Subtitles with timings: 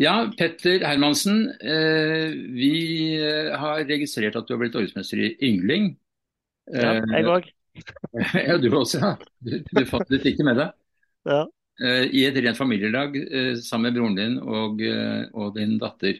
[0.00, 1.50] Ja, Petter Hermansen.
[1.60, 2.74] Eh, vi
[3.20, 5.90] eh, har registrert at du har blitt ordensmester i yngling.
[6.72, 7.48] Ja, jeg òg.
[8.48, 9.00] ja, du også.
[9.02, 9.10] Ja.
[9.44, 10.76] Du, du, fikk det med deg.
[11.28, 11.44] Ja.
[11.80, 13.14] I et rent familielag
[13.60, 14.80] sammen med broren din og,
[15.36, 16.16] og din datter.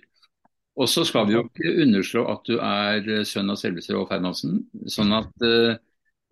[0.77, 4.59] Og så skal vi jo ikke underslå at du er sønn av selveste Rolf Hermansen.
[4.93, 5.45] Sånn at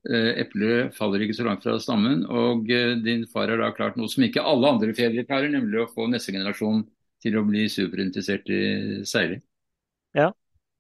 [0.04, 2.26] eplet faller ikke så langt fra stammen.
[2.28, 2.68] Og
[3.04, 6.08] din far har da klart noe som ikke alle andre fedre klarer, nemlig å få
[6.12, 6.84] neste generasjon
[7.22, 8.62] til å bli superinteressert i
[9.08, 9.42] seiling.
[10.16, 10.30] Ja.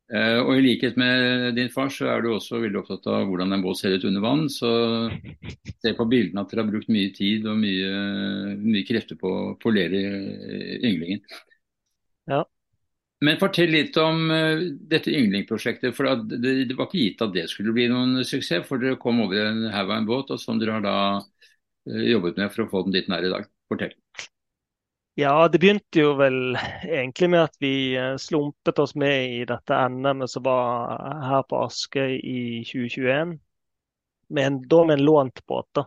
[0.08, 3.52] Uh, og i likhet med din far, så er du også veldig opptatt av hvordan
[3.52, 4.46] en båt ser ut under vann.
[4.48, 4.70] Så
[5.82, 7.90] se på bildene at dere har brukt mye tid og mye,
[8.62, 10.00] mye krefter på å polere
[10.80, 11.20] ynglingen.
[12.30, 12.40] Ja.
[13.20, 15.92] Men fortell litt om uh, dette ynglingprosjektet.
[15.96, 18.64] for det, det, var ikke gitt at det skulle bli noen suksess.
[18.68, 22.02] For dere kom over en haug av en båt, og som dere har da uh,
[22.14, 23.52] jobbet med for å få den dit den er i dag.
[23.68, 23.92] Fortell.
[25.18, 26.54] Ja, det begynte jo vel
[26.86, 30.94] egentlig med at vi eh, slumpet oss med i dette NM-et som var
[31.26, 33.32] her på Askøy i 2021.
[34.38, 35.66] Med da med en lånt båt.
[35.74, 35.84] da.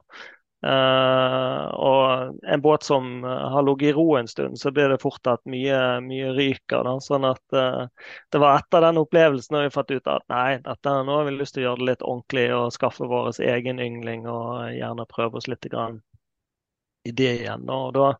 [0.68, 5.32] Uh, og en båt som har ligget i ro en stund, så blir det fort
[5.32, 6.84] at mye, mye ryker.
[6.90, 7.00] Da.
[7.00, 7.88] Sånn at uh,
[8.36, 11.56] det var etter den opplevelsen vi fant ut at nei, dette, nå har vi lyst
[11.56, 15.48] til å gjøre det litt ordentlig og skaffe vår egen yngling og gjerne prøve oss
[15.48, 16.02] litt grann
[17.08, 17.70] i det igjen.
[17.72, 18.12] Og da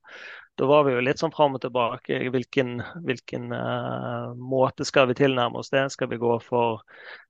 [0.62, 2.20] da var vi jo litt sånn fram og tilbake.
[2.30, 5.88] Hvilken, hvilken uh, måte skal vi tilnærme oss det?
[5.90, 6.84] Skal vi gå for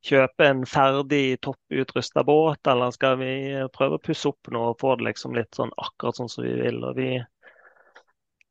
[0.04, 3.32] kjøpe en ferdig topputrusta båt, eller skal vi
[3.72, 6.58] prøve å pusse opp noe og få det liksom litt sånn akkurat sånn som vi
[6.60, 6.82] vil?
[6.84, 7.08] Og vi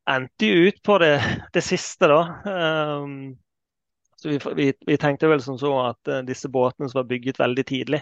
[0.09, 1.13] endte jo ut på det,
[1.53, 2.21] det siste, da.
[2.49, 3.13] Um,
[4.17, 7.37] så vi, vi, vi, tenkte vel som så at uh, disse båtene som var bygget
[7.43, 8.01] veldig tidlig,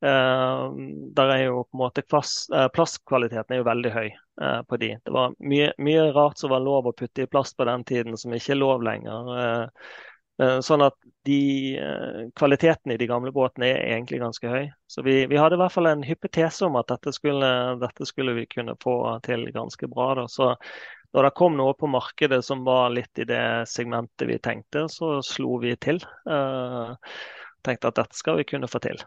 [0.00, 4.06] der er jo på en måte plass, uh, Plastkvaliteten er jo veldig høy
[4.42, 4.92] uh, på de.
[5.02, 8.18] Det var mye, mye, rart som var lov å putte i plast på den tiden,
[8.20, 9.72] som ikke er lov lenger.
[10.62, 10.94] sånn at
[11.26, 11.80] de,
[12.38, 14.68] kvaliteten i de gamle båtene er egentlig ganske høy.
[14.86, 17.48] Så vi, vi hadde i hvert fall en hypotese om at dette skulle,
[17.82, 18.94] dette skulle vi kunne få
[19.26, 20.12] til ganske bra.
[20.20, 20.28] Da.
[20.30, 20.52] Så
[21.16, 25.18] når det kom noe på markedet som var litt i det segmentet vi tenkte, så
[25.24, 26.02] slo vi til.
[26.28, 26.92] Uh,
[27.66, 29.00] tenkte at dette skal vi kunne få til.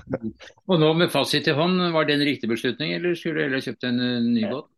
[0.70, 3.64] og nå med fasit i hånd, var det en riktig beslutning, eller skulle du heller
[3.64, 4.70] kjøpt en eh, ny båt?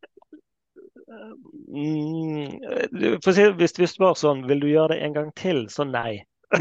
[1.69, 6.23] Mm, si, hvis du spør sånn, vil du gjøre det en gang til, så nei.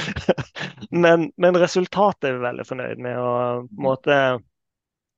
[1.04, 3.16] men, men, resultatet er vi veldig fornøyd med.
[3.16, 4.16] og på en måte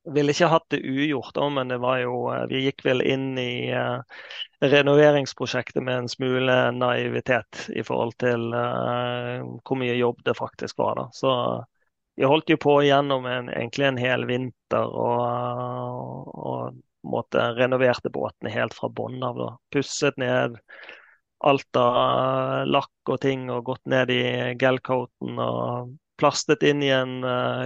[0.04, 3.70] ville ikke hatt det ugjort, men det var jo eh, Vi gikk vel inn i
[3.74, 4.02] uh,
[4.62, 10.98] renoveringsprosjektet med en smule naivitet i forhold til uh, hvor mye jobb det faktisk var.
[10.98, 11.06] da.
[11.14, 11.34] Så
[12.18, 18.52] vi holdt jo på gjennom en, egentlig en hel vinter og, og måte, renoverte båtene
[18.52, 19.40] helt fra bunnen av.
[19.72, 20.58] Pusset ned
[21.42, 24.22] alt av lakk og ting og gått ned i
[24.60, 27.16] gelcoaten og plastet inn i en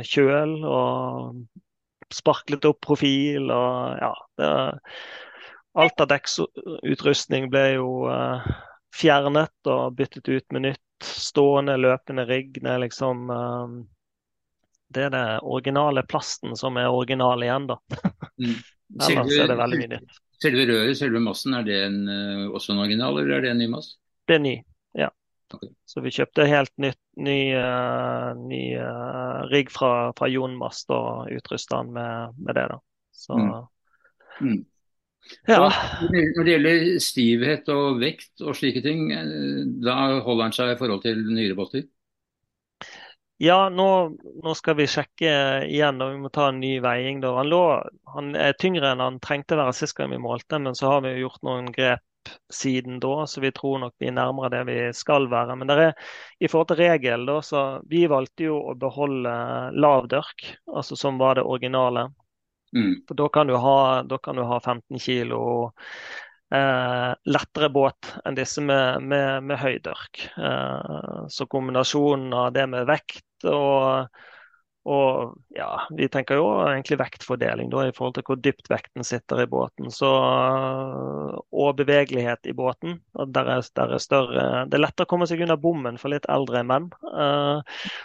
[0.06, 0.54] kjøl.
[0.64, 1.42] og
[2.14, 4.12] sparklet opp profil og ja.
[4.38, 4.50] Det,
[5.76, 8.44] alt av dekksutrustning ble jo uh,
[8.96, 10.82] fjernet og byttet ut med nytt.
[11.04, 12.54] Stående, løpende rigg.
[12.62, 13.74] Det er liksom uh,
[14.88, 17.76] Det er det originale plasten som er original igjen, da.
[18.40, 18.56] Mm.
[19.10, 20.22] Ellers er det veldig mye nytt.
[20.40, 23.60] Selve røret, selve massen, er det en, uh, også en original, eller er det en
[23.60, 23.94] ny mass?
[24.28, 24.56] Det er ny.
[25.54, 25.70] Okay.
[25.86, 31.30] Så vi kjøpte helt nytt, ny, uh, ny uh, rigg fra, fra Jon Mast og
[31.30, 32.66] utrusta den med, med, det.
[32.72, 32.80] da.
[33.14, 33.52] Så, mm.
[34.40, 34.64] Mm.
[35.46, 35.68] Ja.
[36.10, 40.78] Når det gjelder stivhet og vekt og slike ting, eh, da holder han seg i
[40.78, 41.86] forhold til nyere båter?
[43.42, 43.88] Ja, nå,
[44.44, 45.32] nå, skal vi sjekke
[45.66, 47.20] igjen, og vi må ta en ny veiing.
[47.26, 47.62] Han, lå,
[48.14, 51.02] han er tyngre enn han trengte å være sist gang vi målte, men så har
[51.04, 52.04] vi gjort noen grep
[52.52, 55.56] siden da, så vi tror nok vi er nærmere det vi skal være.
[55.56, 55.94] Men er,
[56.38, 59.32] i forhold til regel, da, så vi valgte jo å beholde
[59.76, 62.08] lav dørk, altså som var det originale.
[62.76, 63.02] Mm.
[63.08, 65.40] For da kan, ha, da kan, du ha, 15 kilo
[66.54, 70.26] eh, lettere båt enn disse med, med, med høy dørk.
[70.36, 74.10] Eh, så kombinasjonen av det med vekt og
[74.86, 75.68] og ja,
[75.98, 79.88] vi tenker jo egentlig vektfordeling da, i forhold til hvor dypt vekten sitter i båten.
[79.90, 80.10] Så,
[81.50, 83.00] og bevegelighet i båten.
[83.34, 86.28] Der er, der er større, det er lettere å komme seg unna bommen for litt
[86.30, 86.86] eldre menn.
[87.02, 87.58] Uh,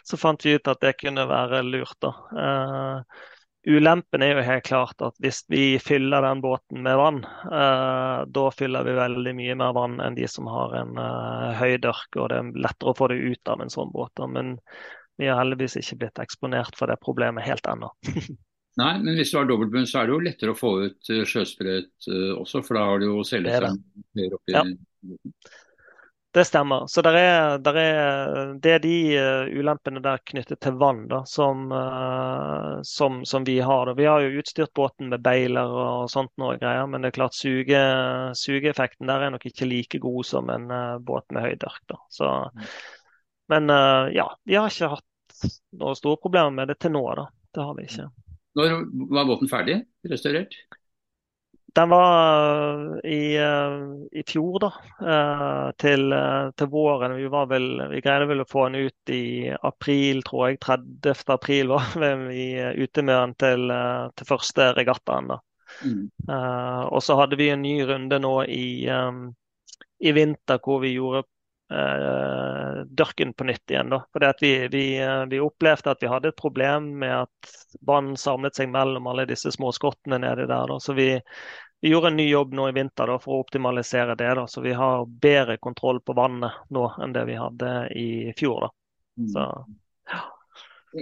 [0.07, 1.99] så fant vi ut at det kunne være lurt.
[2.01, 2.15] da.
[2.33, 3.27] Uh,
[3.69, 8.47] Ulempen er jo helt klart at hvis vi fyller den båten med vann, uh, da
[8.57, 12.31] fyller vi veldig mye mer vann enn de som har en uh, høy dørk, og
[12.33, 14.25] det er lettere å få det ut av en sånn båt.
[14.33, 14.55] Men
[15.19, 17.91] vi har heldigvis ikke blitt eksponert for det problemet helt ennå.
[18.79, 21.25] Nei, men hvis du har dobbeltbunn, så er det jo lettere å få ut uh,
[21.27, 23.81] sjøsprøyt uh, også, for da har du jo selgeren
[24.17, 24.63] mer oppi ja.
[26.31, 26.85] Det stemmer.
[26.87, 31.19] Så det er, der er, det er de uh, ulempene der knyttet til vann da,
[31.27, 31.65] som,
[32.87, 33.89] som, som, vi har.
[33.89, 33.97] Da.
[33.97, 37.35] Vi har jo utstyrt båten med beiler og sånt noe greier, men det er klart
[37.35, 37.83] suge,
[38.39, 40.71] sugeeffekten der er nok ikke like god som en
[41.03, 41.83] båt med høy dørk.
[41.91, 41.99] Da.
[42.07, 42.31] Så,
[43.51, 43.71] men
[44.15, 45.45] ja, vi har ikke hatt
[45.77, 47.03] noen store problemer med det til nå.
[47.19, 47.27] da.
[47.51, 48.07] Det har vi ikke.
[48.56, 48.77] Når
[49.12, 49.77] var båten ferdig
[50.07, 50.56] restaurert?
[51.74, 53.81] Den var i, eh,
[54.12, 54.71] i fjor, da.
[55.12, 57.15] Eh, til, eh, til, våren.
[57.15, 60.59] Vi, vel, vi, greide vel å få den ut i april, tror jeg.
[60.65, 61.24] 30.
[61.31, 61.88] april var
[62.27, 63.75] vi ute med den til,
[64.15, 65.31] til første regattaen.
[65.31, 65.39] da.
[65.88, 66.09] Mm.
[66.92, 68.83] og så hadde vi en ny runde nå i,
[70.03, 71.21] i vinter hvor vi gjorde
[71.71, 73.89] uh, dørken på nytt igjen.
[73.89, 74.01] Da.
[74.13, 77.51] Fordi vi, vi, eh, vi, opplevde at vi hadde et problem med at
[77.88, 80.68] vann samlet seg mellom alle disse små skottene nedi der.
[80.68, 80.79] Da.
[80.79, 81.07] Så vi,
[81.81, 84.33] vi, gjorde en ny jobb nå i vinter da, for å optimalisere det.
[84.39, 84.47] Da.
[84.47, 88.67] Så vi har bedre kontroll på vannet nå enn det vi hadde i fjor.
[88.67, 88.74] Da.
[89.21, 89.31] Mm.
[89.35, 89.47] Så,
[90.12, 90.24] ja.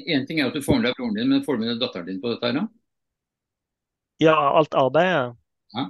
[0.05, 1.81] En ting er at du får med deg broren din, men får du med deg
[1.81, 2.45] datteren din på dette?
[2.45, 2.67] her da?
[4.19, 5.35] Ja, alt arbeidet?
[5.73, 5.85] Ja.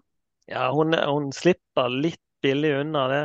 [0.48, 3.24] ja hun, hun, slipper litt billig unna, det,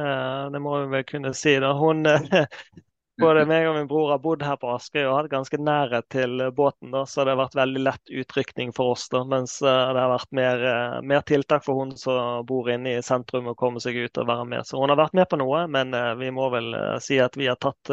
[0.54, 1.56] det må vi vel kunne si.
[1.62, 1.72] da.
[1.78, 2.06] Hun,
[3.20, 6.42] både meg og min bror har bodd her på Askøy og hatt ganske nærhet til
[6.56, 6.90] båten.
[6.94, 9.06] da, Så det har vært veldig lett utrykning for oss.
[9.12, 12.96] da, Mens eh, det har vært mer, eh, mer tiltak for hun som bor inne
[12.96, 14.66] i sentrum og kommer seg ut og være med.
[14.66, 16.74] Så hun har vært med på noe, men eh, vi må vel
[17.04, 17.92] si at vi har tatt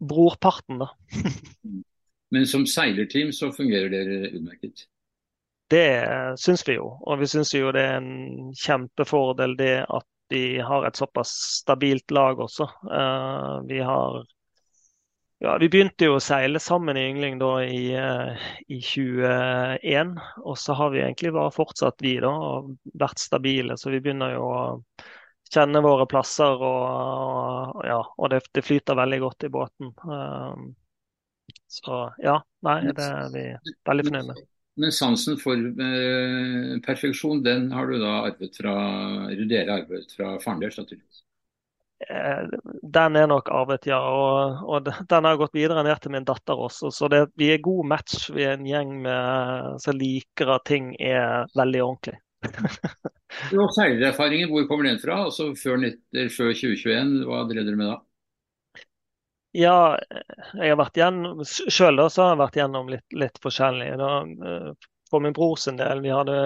[0.00, 0.90] brorparten, da.
[2.32, 4.86] men som seilerteam så fungerer dere utmerket?
[5.72, 6.88] Det syns vi jo.
[7.08, 12.10] Og vi syns jo det er en kjempefordel det at de har et såpass stabilt
[12.10, 12.68] lag også.
[12.88, 14.22] Uh, vi har
[15.42, 20.12] ja, Vi begynte jo å seile sammen i Yngling da i, uh, i 21,
[20.44, 23.76] og så har vi egentlig bare fortsatt vi da, og vært stabile.
[23.76, 24.62] Så vi begynner jo å
[25.52, 26.86] kjenne våre plasser, og,
[27.74, 29.92] og ja, og det, det, flyter veldig godt i båten.
[30.06, 30.70] Uh,
[31.72, 32.38] så ja,
[32.68, 33.44] nei, det er vi
[33.88, 34.46] veldig fornøyd med.
[34.80, 38.76] Men sansen for eh, perfeksjon, den har du da arvet fra
[39.28, 41.20] eller dere arvet fra faren deres, naturligvis?
[42.08, 44.00] Eh, den er nok arvet, ja.
[44.00, 46.90] Og, og, den har gått videre ned til min datter også.
[46.94, 48.30] Så det, vi er god match.
[48.32, 52.16] Vi er en gjeng med, som liker at ting er veldig ordentlig.
[53.62, 55.20] og Seilererfaringen, hvor kommer den fra?
[55.28, 55.84] Altså før,
[56.32, 58.00] før 2021, hva drev dere med da?
[59.52, 59.98] Ja,
[60.56, 63.90] jeg har vært gjennom så har jeg vært gjennom litt, litt forskjellig.
[64.00, 64.10] Da,
[64.48, 64.70] eh,
[65.12, 66.36] for min brors del, vi, hadde,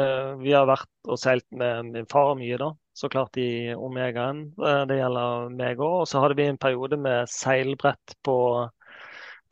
[0.40, 2.72] vi, har vært og seilt med min far mye, da.
[2.96, 4.48] Så klart i Omegaen.
[4.58, 6.00] Eh, det gjelder meg òg.
[6.02, 8.36] Og så hadde vi en periode med seilbrett på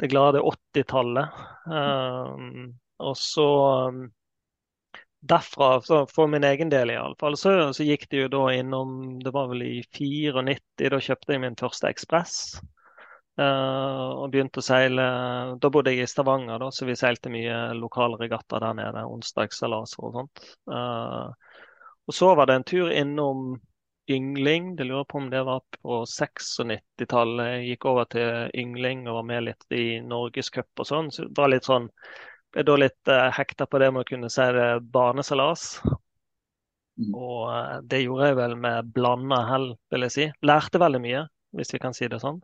[0.03, 1.41] det glade 80-tallet.
[1.71, 3.49] Um, og så
[5.23, 5.77] derfra,
[6.11, 9.62] for min egen del iallfall, så, så gikk det jo da innom Det var vel
[9.62, 12.41] i 94, da kjøpte jeg min første Ekspress.
[13.34, 15.04] Uh, og begynte å seile
[15.58, 19.02] Da bodde jeg i Stavanger, da, så vi seilte mye lokale regattaer der nede.
[19.10, 20.44] Onsdagsseilaser og sånt.
[20.70, 21.32] Uh,
[22.06, 23.56] og så var det en tur innom
[24.10, 24.76] Yngling.
[24.76, 27.50] Det lurer på om det var på 96-tallet.
[27.56, 31.10] Jeg gikk over til Yngling og var med litt i Norgescup og sånn.
[31.10, 31.88] Så det var litt sånn
[32.54, 35.81] er da litt uh, hekta på det med å kunne seile barneseilas.
[37.02, 37.10] Mm.
[37.19, 40.32] Og det gjorde jeg vel med blanda hell, vil jeg si.
[40.46, 41.24] Lærte veldig mye
[41.55, 42.41] hvis vi kan si det sånn.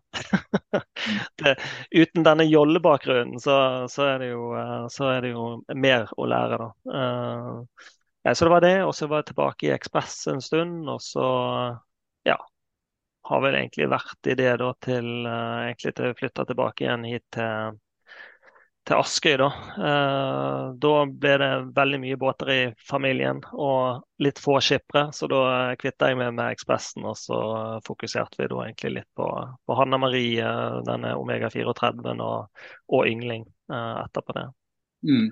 [1.42, 1.56] det,
[1.90, 3.56] uten denne jollebakgrunnen så,
[3.90, 6.70] så, er jo, eh, så, er det jo, mer å lære, da.
[6.94, 7.90] Uh,
[8.26, 11.00] ja, så det var det, og så var jeg tilbake i Ekspress en stund, og
[11.04, 11.28] så
[12.28, 12.36] ja,
[13.30, 17.08] har vel egentlig vært i det da til uh, egentlig til jeg flytta tilbake igjen
[17.08, 17.80] hit til
[18.88, 19.34] til Askøy.
[19.40, 19.48] Da.
[19.88, 25.42] Eh, da ble det veldig mye båter i familien og litt få skippere, så da
[25.80, 27.06] kvitta jeg meg med Ekspressen.
[27.08, 27.40] Og så
[27.86, 29.28] fokuserte vi da egentlig litt på,
[29.66, 30.54] på Hanna Marie,
[30.88, 32.64] denne Omega 34 og,
[32.96, 34.48] og Yngling eh, etterpå det.
[35.08, 35.28] Mm.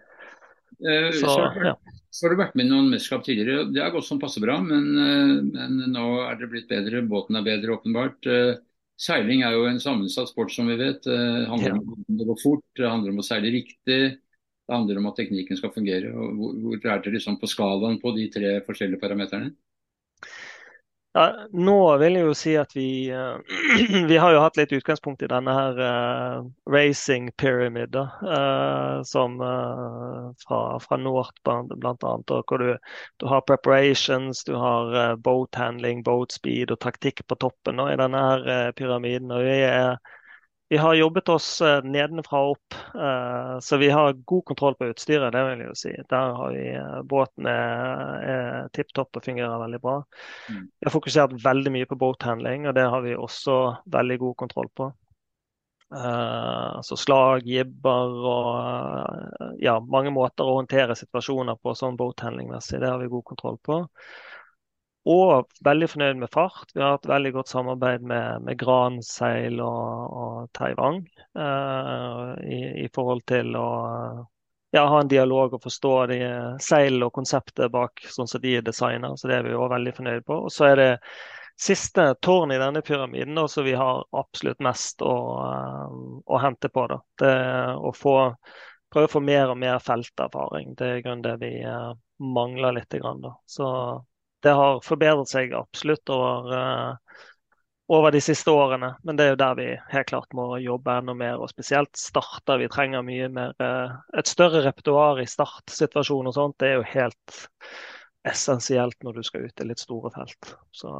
[0.78, 1.74] Eh, så, så, ja.
[2.10, 3.68] så, har du vært med i noen mesterskap tidligere.
[3.72, 7.02] Det har gått sånn passe bra, men, eh, men, nå er det blitt bedre.
[7.08, 8.32] Båten er bedre, åpenbart.
[8.98, 11.04] Eh, Seiling er jo en sammensatt sport, som vi vet.
[11.04, 14.18] Det handler om å gå fort, det handler om å seile riktig.
[14.68, 16.10] Det handler om at teknikken skal fungere.
[16.12, 19.54] Hvor, hvor er dere liksom på skalaen på de tre forskjellige parameterne?
[21.16, 23.38] Ja, nå vil jeg jo si at vi uh,
[24.10, 29.38] Vi har jo hatt litt utgangspunkt i denne her uh, racing pyramid, uh, som
[30.44, 32.28] fra, fra Nort blant annet.
[32.28, 32.76] Hvor du,
[33.16, 37.98] du, har preparations, du har boat handling, boat speed og taktikk på toppen da, i
[37.98, 39.32] denne her pyramiden.
[39.32, 39.96] og vi er
[40.70, 44.90] Vi har jobbet oss eh, nedenfra og opp, eh, så vi har god kontroll på
[44.90, 45.32] utstyret.
[45.32, 45.92] det vil jeg jo si.
[46.10, 49.96] Der har vi eh, Båten er, er tipp topp og fungerer veldig bra.
[50.52, 50.66] Mm.
[50.68, 53.58] Vi har fokusert veldig mye på boathandling, og det har vi også
[53.96, 54.92] veldig god kontroll på.
[55.88, 62.82] altså slag, jibber og ja, mange måter å håndtere situasjoner på sånn boathandlingmessig.
[62.82, 63.86] Det har vi god kontroll på.
[65.08, 66.68] Og veldig fornøyd med fart.
[66.74, 71.00] Vi har hatt veldig godt samarbeid med, med Gran Seil og, og Taiwan
[71.38, 73.68] uh, i, i, forhold til å
[74.76, 76.18] ja, ha en dialog og forstå de
[76.60, 79.16] seil og konseptet bak sånn som de er designer.
[79.16, 80.42] Så det er vi òg veldig fornøyd på.
[80.44, 80.90] Og så er det
[81.58, 85.14] siste tårn i denne pyramiden som vi har absolutt mest å,
[86.20, 86.84] å hente på.
[86.92, 87.00] Da.
[87.24, 87.32] Det
[87.80, 88.18] å få,
[88.92, 90.76] prøve å få mer og mer felterfaring.
[90.76, 91.54] Det er i grunnen det vi
[92.36, 92.92] mangler litt.
[92.92, 93.34] Grann, da.
[93.48, 93.72] Så
[94.44, 97.24] det har forbedret seg absolutt over, uh,
[97.90, 98.92] over, de siste årene.
[99.04, 101.38] Men det er jo der vi helt klart må jobbe enda mer.
[101.42, 102.60] Og spesielt starter.
[102.62, 106.58] Vi trenger mye mer uh, Et større repertoar i startsituasjon og sånt.
[106.60, 107.40] Det er jo helt
[108.28, 110.54] essensielt når du skal ut i litt store felt.
[110.74, 110.92] Så.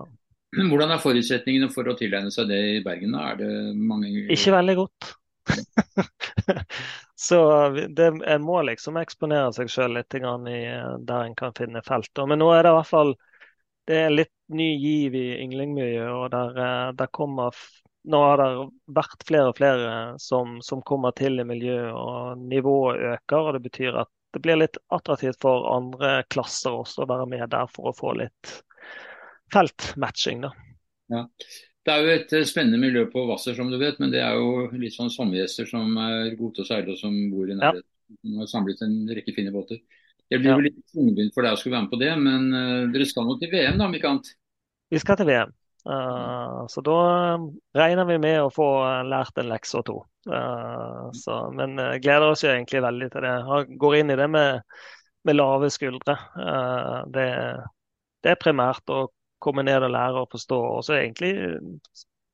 [0.57, 3.17] Hvordan er forutsetningene for å tilegne seg det i Bergen?
[3.21, 5.15] Er det mange Ikke veldig godt.
[7.29, 12.11] så det, en må liksom eksponere seg sjøl litt i, der en kan finne felt.
[12.29, 13.15] Men nå er det i hvert fall
[13.89, 16.11] det er litt ny giv i ynglingmiljøet.
[16.13, 17.57] og der, eh, der kommer
[18.09, 18.51] nå har det
[18.97, 19.91] vært flere og flere
[20.23, 23.49] som, som, kommer til i miljøet, og nivået øker.
[23.49, 27.49] og Det betyr at det blir litt attraktivt for andre klasser også å være med
[27.53, 28.55] der for å få litt
[29.53, 30.45] feltmatching.
[30.47, 30.53] da.
[31.13, 31.25] Ja.
[31.85, 34.37] Det er jo et eh, spennende miljø på Hvasser, som du vet, men det er
[34.37, 37.87] jo litt sånn sommergjester som er gode til å seile og som bor i nærheten.
[38.09, 38.41] Ja.
[38.41, 39.81] har samlet en rekke fine båter.
[40.29, 42.91] Det blir jo litt tungvint for deg å skulle være med på det, men uh,
[42.93, 44.35] dere skal nå til VM, da, om ikke annet?
[44.93, 45.55] Vi skal til VM.
[45.89, 46.97] Uh, så da
[47.79, 48.69] regner vi med å få
[49.09, 49.99] lært en lekse og to.
[50.29, 53.35] Uh, så, men uh, gleder oss jo egentlig veldig til det.
[53.47, 54.61] Jeg går inn i det med,
[55.25, 56.19] med lave skuldre.
[57.15, 57.29] Det,
[58.21, 59.07] det, er primært å
[59.41, 60.59] komme ned og lære å forstå.
[60.75, 61.33] Og så egentlig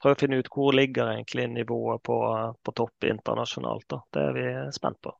[0.03, 2.19] prøve å finne ut hvor ligger egentlig nivået på,
[2.59, 3.87] på topp internasjonalt.
[3.93, 4.01] Da.
[4.11, 5.15] Det er vi spent på.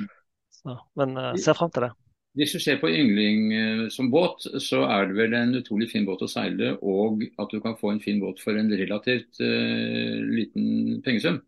[0.00, 0.10] Mm.
[0.58, 1.92] Så, men ser fram til det.
[2.36, 6.04] Hvis du ser på yngling eh, som båt, så er det vel en utrolig fin
[6.04, 10.20] båt å seile, og at du kan få en fin båt for en relativt uh,
[10.28, 11.38] liten pengesum.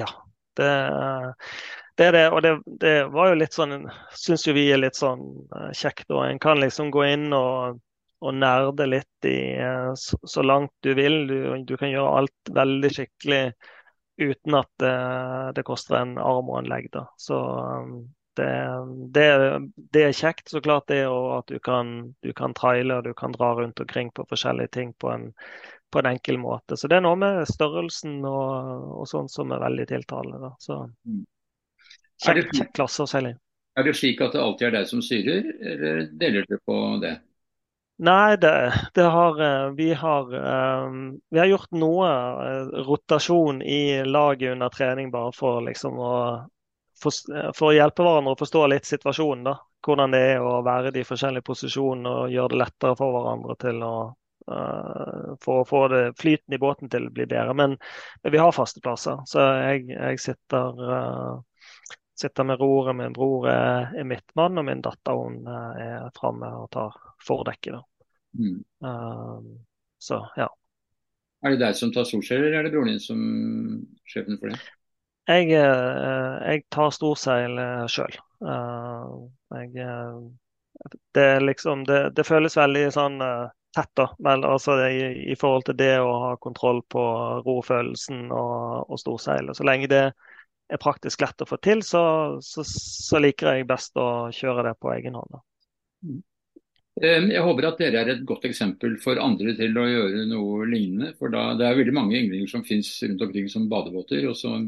[0.00, 0.08] Ja,
[0.56, 0.70] det,
[1.98, 2.24] det, er det.
[2.32, 3.84] Og det, det var jo litt sånn,
[4.16, 6.08] syns jo vi er litt sånn uh, kjekt.
[6.08, 7.76] Og en kan liksom gå inn og,
[8.24, 9.36] og nerde litt i
[10.00, 11.26] så, så, langt du vil.
[11.28, 13.44] Du, du, kan gjøre alt veldig skikkelig
[14.22, 14.84] uten at
[15.56, 16.88] det koster en arm og en legg.
[16.94, 17.04] Da.
[17.20, 17.36] Så
[18.38, 18.52] det,
[19.14, 19.26] det,
[19.92, 23.12] det, er kjekt, så klart det, og at du kan, du kan traile og du
[23.18, 25.28] kan dra rundt omkring på forskjellige ting på en,
[25.92, 26.76] på en enkel måte.
[26.76, 30.54] Så det er noe med størrelsen og, og sånn som er veldig tiltalende.
[30.62, 31.24] Så mm.
[32.24, 33.38] kjekt, kjekt klasse å seile i.
[33.80, 37.16] Er det slik at det alltid er deg som styrer, eller deler dere på det?
[38.02, 40.32] Nei, det, det har, eh, vi, har,
[40.86, 42.08] um, vi har gjort noe
[42.88, 46.14] rotasjon i laget under trening, bare for liksom å
[47.02, 49.44] for, for, å hjelpe hverandre å forstå litt situasjonen.
[49.50, 49.58] da.
[49.82, 53.56] Hvordan det er å være i de forskjellige posisjonene og gjøre det lettere for hverandre
[53.60, 53.94] til å
[54.50, 57.54] uh, for å få det flyten i båten til å bli bedre.
[57.58, 57.76] Men,
[58.22, 61.78] men vi har faste plasser, så jeg, jeg sitter, uh,
[62.18, 62.96] sitter med roret.
[62.98, 67.82] Min bror er, er midtmann, og min datter hun uh, er framme og tar fordekket.
[68.32, 68.62] Mm.
[70.00, 70.46] så ja.
[71.44, 73.18] Er det deg som tar solskjell, eller er det broren din som
[74.08, 74.56] sjefen for det?
[75.30, 78.16] Jeg, eh, jeg tar storseil eh, sjøl.
[78.42, 80.14] Eh,
[81.14, 83.20] det, liksom, det, det, føles veldig sånn
[83.76, 84.08] tett, da.
[84.18, 87.04] Men, altså, i, i, forhold til det å ha kontroll på
[87.46, 89.54] rofølelsen og, og storseilet.
[89.56, 92.02] Så lenge det er praktisk lett å få til, så,
[92.42, 95.42] så, så liker jeg best å kjøre det på egen hånd.
[97.02, 101.14] Jeg håper at dere er et godt eksempel for andre til å gjøre noe lignende.
[101.18, 104.66] For da, det er veldig mange ynglinger som finnes rundt omkring som badebåter, og som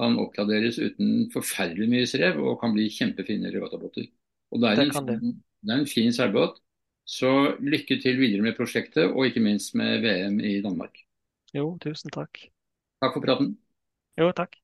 [0.00, 4.08] kan oppgraderes uten forferdelig mye strev og kan bli kjempefine regattabåter.
[4.54, 5.34] Og det er, det en, det.
[5.62, 6.60] det er en fin seilbåt.
[7.04, 11.02] Så lykke til videre med prosjektet, og ikke minst med VM i Danmark.
[11.54, 12.46] Jo, tusen takk.
[13.04, 13.54] Takk for praten.
[14.18, 14.63] Jo, takk.